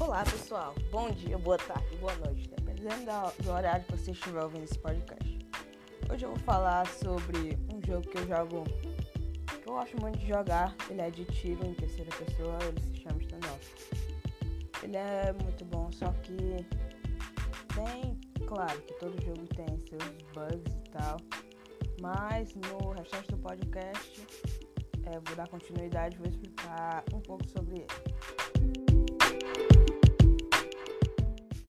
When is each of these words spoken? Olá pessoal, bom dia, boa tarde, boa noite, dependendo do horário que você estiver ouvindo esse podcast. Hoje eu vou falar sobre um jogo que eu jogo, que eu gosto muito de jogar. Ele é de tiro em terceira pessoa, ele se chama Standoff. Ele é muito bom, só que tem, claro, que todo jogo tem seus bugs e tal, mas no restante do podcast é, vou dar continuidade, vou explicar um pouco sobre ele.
Olá 0.00 0.22
pessoal, 0.22 0.76
bom 0.92 1.10
dia, 1.10 1.36
boa 1.36 1.58
tarde, 1.58 1.96
boa 1.96 2.14
noite, 2.18 2.48
dependendo 2.48 3.10
do 3.42 3.50
horário 3.50 3.84
que 3.84 3.96
você 3.96 4.12
estiver 4.12 4.44
ouvindo 4.44 4.62
esse 4.62 4.78
podcast. 4.78 5.38
Hoje 6.08 6.24
eu 6.24 6.30
vou 6.30 6.38
falar 6.44 6.86
sobre 6.86 7.58
um 7.74 7.84
jogo 7.84 8.08
que 8.08 8.18
eu 8.18 8.28
jogo, 8.28 8.64
que 9.60 9.68
eu 9.68 9.74
gosto 9.74 10.00
muito 10.00 10.16
de 10.18 10.28
jogar. 10.28 10.74
Ele 10.88 11.00
é 11.00 11.10
de 11.10 11.24
tiro 11.24 11.66
em 11.66 11.74
terceira 11.74 12.10
pessoa, 12.16 12.56
ele 12.62 12.80
se 12.80 13.02
chama 13.02 13.20
Standoff. 13.20 13.74
Ele 14.84 14.96
é 14.96 15.32
muito 15.42 15.64
bom, 15.64 15.90
só 15.90 16.12
que 16.22 16.64
tem, 17.74 18.20
claro, 18.46 18.80
que 18.82 18.94
todo 18.94 19.20
jogo 19.24 19.46
tem 19.48 19.66
seus 19.88 20.22
bugs 20.32 20.74
e 20.86 20.90
tal, 20.90 21.16
mas 22.00 22.54
no 22.54 22.92
restante 22.92 23.26
do 23.32 23.38
podcast 23.38 24.26
é, 25.06 25.18
vou 25.26 25.34
dar 25.34 25.48
continuidade, 25.48 26.16
vou 26.18 26.28
explicar 26.28 27.02
um 27.12 27.20
pouco 27.20 27.46
sobre 27.48 27.80
ele. 27.80 28.37